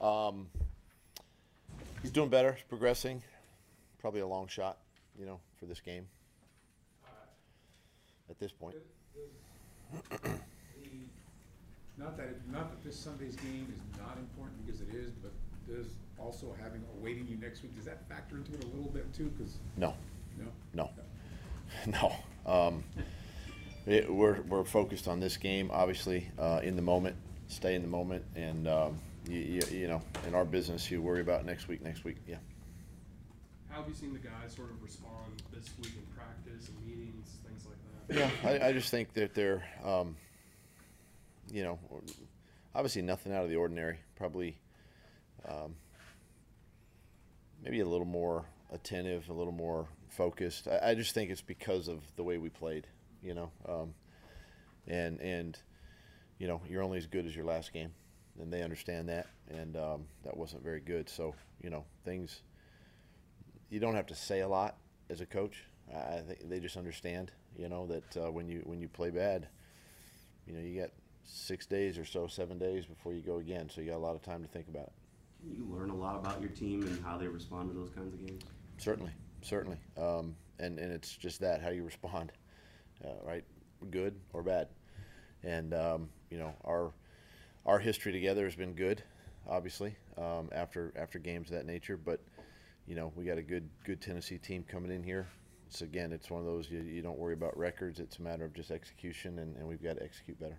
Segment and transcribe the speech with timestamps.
[0.00, 0.48] Um,
[2.02, 2.56] he's doing better.
[2.68, 3.22] Progressing.
[3.98, 4.78] Probably a long shot,
[5.18, 6.06] you know, for this game.
[8.30, 8.76] At this point,
[11.98, 15.32] Not that, it- not that this Sunday's game is not important, because it is, but
[15.68, 15.86] does
[16.18, 19.30] also having, awaiting you next week, does that factor into it a little bit too?
[19.36, 19.94] Because, no,
[20.38, 20.46] no?
[20.72, 20.90] no,
[22.46, 22.50] no.
[22.50, 22.84] Um,
[23.86, 27.16] it, we're we're focused on this game, obviously, uh, in the moment.
[27.48, 31.20] Stay in the moment, and um, you, you, you know, in our business, you worry
[31.20, 31.82] about next week.
[31.82, 32.36] Next week, yeah.
[33.68, 37.38] How have you seen the guys sort of respond this week in practice and meetings,
[37.46, 37.76] things like
[38.08, 38.40] that?
[38.42, 40.16] Yeah, I, I just think that they're, um,
[41.52, 41.78] you know,
[42.74, 43.98] obviously nothing out of the ordinary.
[44.16, 44.58] Probably,
[45.48, 45.76] um,
[47.62, 50.66] maybe a little more attentive, a little more focused.
[50.66, 52.86] I, I just think it's because of the way we played,
[53.22, 53.94] you know, um,
[54.88, 55.56] and and
[56.38, 57.92] you know, you're only as good as your last game,
[58.40, 61.08] and they understand that, and um, that wasn't very good.
[61.08, 62.42] So you know, things
[63.70, 64.76] you don't have to say a lot
[65.08, 65.64] as a coach.
[65.94, 69.10] I I think they just understand, you know, that uh, when you when you play
[69.10, 69.48] bad,
[70.46, 70.90] you know, you got
[71.24, 73.70] six days or so, seven days before you go again.
[73.72, 74.92] So you got a lot of time to think about it.
[75.56, 78.26] You learn a lot about your team and how they respond to those kinds of
[78.26, 78.42] games.
[78.76, 82.32] Certainly, certainly, um, and and it's just that how you respond,
[83.04, 83.44] uh, right?
[83.90, 84.68] Good or bad,
[85.42, 86.92] and um, you know our
[87.66, 89.02] our history together has been good,
[89.48, 89.96] obviously.
[90.16, 92.20] Um, after after games of that nature, but
[92.86, 95.28] you know we got a good good Tennessee team coming in here.
[95.68, 98.00] So again, it's one of those you, you don't worry about records.
[98.00, 100.58] It's a matter of just execution, and, and we've got to execute better.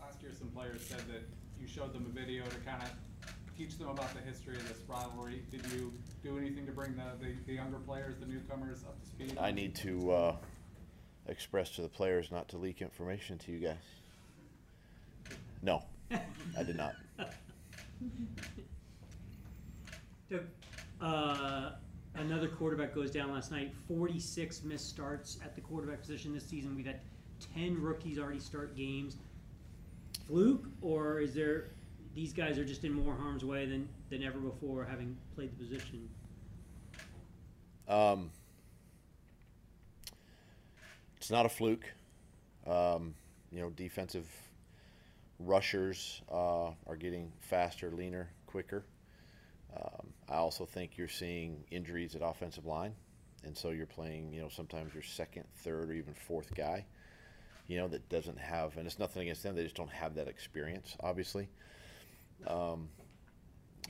[0.00, 1.28] Last year, some players said that
[1.60, 2.90] you showed them a video to kind of
[3.56, 5.42] teach them about the history of this rivalry.
[5.50, 9.06] Did you do anything to bring the, the, the younger players, the newcomers, up to
[9.06, 9.38] speed?
[9.38, 10.36] I need to uh,
[11.26, 13.76] express to the players not to leak information to you guys.
[15.62, 16.94] No, I did not.
[20.30, 20.44] Doug,
[21.00, 21.70] uh,
[22.14, 23.72] another quarterback goes down last night.
[23.88, 26.74] Forty-six missed starts at the quarterback position this season.
[26.76, 27.00] We've had
[27.54, 29.16] ten rookies already start games.
[30.26, 31.68] Fluke, or is there?
[32.14, 35.64] These guys are just in more harm's way than than ever before, having played the
[35.64, 36.08] position.
[37.88, 38.30] Um,
[41.18, 41.84] it's not a fluke.
[42.66, 43.14] Um,
[43.52, 44.26] you know, defensive
[45.38, 48.84] rushers uh, are getting faster, leaner, quicker.
[49.76, 52.94] Um, I also think you're seeing injuries at offensive line,
[53.44, 54.32] and so you're playing.
[54.32, 56.86] You know, sometimes your second, third, or even fourth guy.
[57.66, 59.56] You know that doesn't have, and it's nothing against them.
[59.56, 61.48] They just don't have that experience, obviously.
[62.46, 62.88] Um,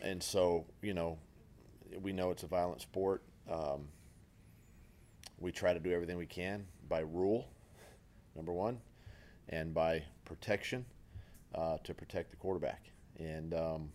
[0.02, 1.18] and so you know,
[2.00, 3.22] we know it's a violent sport.
[3.50, 3.88] Um,
[5.38, 7.48] we try to do everything we can by rule,
[8.34, 8.80] number one,
[9.50, 10.86] and by protection
[11.56, 12.90] uh, to protect the quarterback.
[13.18, 13.88] And um,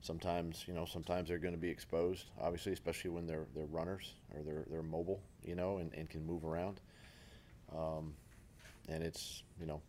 [0.00, 4.14] sometimes, you know, sometimes they're going to be exposed, obviously, especially when they're they're runners
[4.34, 6.80] or they're they're mobile, you know, and, and can move around.
[7.74, 8.14] Um,
[8.88, 9.80] and it's you know,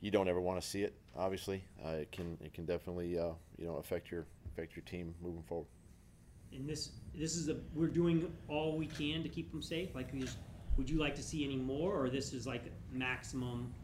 [0.00, 0.94] you don't ever want to see it.
[1.16, 5.14] Obviously, uh, it can it can definitely uh, you know affect your affect your team
[5.22, 5.66] moving forward.
[6.52, 9.94] And this this is a we're doing all we can to keep them safe.
[9.94, 10.38] Like, we just,
[10.76, 13.74] would you like to see any more, or this is like maximum?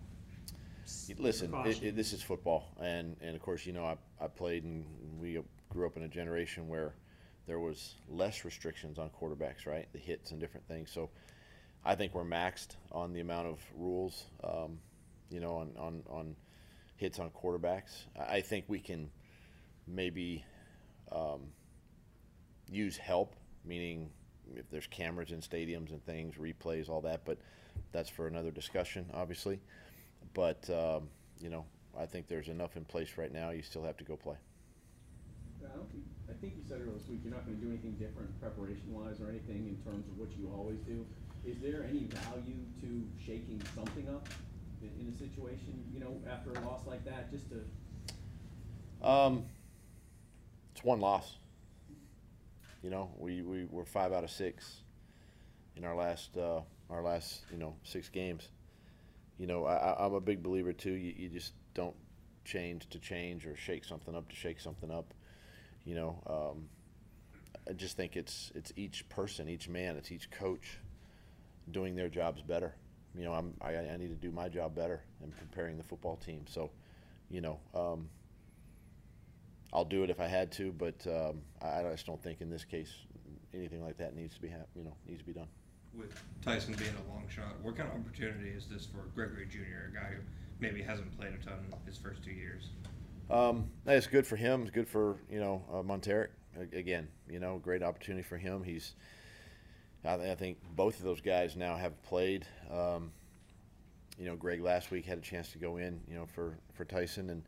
[1.19, 4.65] Listen, it, it, this is football, and, and of course, you know, I, I played
[4.65, 4.85] and
[5.21, 5.39] we
[5.69, 6.95] grew up in a generation where
[7.47, 9.87] there was less restrictions on quarterbacks, right?
[9.93, 10.91] The hits and different things.
[10.91, 11.11] So
[11.85, 14.79] I think we're maxed on the amount of rules, um,
[15.31, 16.37] you know, on, on, on
[16.97, 18.07] hits on quarterbacks.
[18.19, 19.11] I I think we can
[19.87, 20.45] maybe
[21.13, 21.49] um,
[22.71, 23.35] use help,
[23.65, 24.11] meaning
[24.55, 27.39] if there's cameras in stadiums and things, replays, all that, but
[27.93, 29.61] that's for another discussion, obviously.
[30.35, 31.09] But um,
[31.41, 31.65] you know,
[31.99, 33.51] I think there's enough in place right now.
[33.51, 34.37] You still have to go play.
[35.65, 37.93] I don't think, I think you said earlier this week, you're not gonna do anything
[37.93, 41.05] different preparation-wise or anything in terms of what you always do.
[41.45, 44.29] Is there any value to shaking something up
[44.83, 49.45] in, in a situation, you know, after a loss like that, just to, Um,
[50.75, 51.37] it's one loss.
[52.83, 54.83] You know, we, we were five out of six
[55.77, 56.61] in our last uh,
[56.91, 58.49] our last you know six games.
[59.39, 60.93] You know, I, I'm a big believer too.
[60.93, 61.95] You, you just don't
[62.45, 65.15] change to change or shake something up to shake something up.
[65.85, 66.69] You know, um,
[67.69, 70.79] I just think it's it's each person, each man, it's each coach
[71.71, 72.75] doing their jobs better.
[73.17, 76.17] You know, I'm I, I need to do my job better in preparing the football
[76.17, 76.45] team.
[76.49, 76.71] So,
[77.31, 77.59] you know.
[77.75, 78.09] Um,
[79.73, 82.49] I'll do it if I had to, but um, I, I just don't think in
[82.49, 82.91] this case
[83.55, 85.49] anything like that needs to be hap- you know needs to be done.
[85.95, 89.91] With Tyson being a long shot, what kind of opportunity is this for Gregory Junior,
[89.93, 90.23] a guy who
[90.61, 92.71] maybe hasn't played a ton his first two years?
[93.31, 94.63] Um, it's good for him.
[94.63, 96.29] It's good for you know uh, Montaric.
[96.73, 98.63] Again, you know, great opportunity for him.
[98.65, 98.95] He's,
[100.05, 102.47] I, th- I think both of those guys now have played.
[102.73, 103.13] Um,
[104.19, 106.01] you know, Greg last week had a chance to go in.
[106.09, 107.43] You know, for for Tyson, and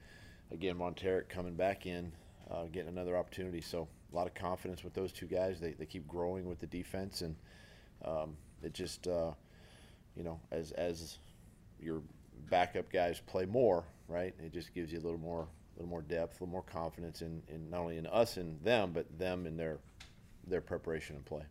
[0.53, 2.13] again Montaric coming back in,
[2.51, 3.61] uh, getting another opportunity.
[3.61, 5.61] So a lot of confidence with those two guys.
[5.61, 7.35] They they keep growing with the defense, and
[8.05, 9.33] um, it just uh,
[10.17, 11.19] you know as as
[11.81, 12.03] your
[12.51, 14.35] backup guys play more, right?
[14.39, 17.23] It just gives you a little more, a little more depth, a little more confidence
[17.23, 19.79] in, in not only in us and them, but them in their
[20.47, 21.43] their preparation and play.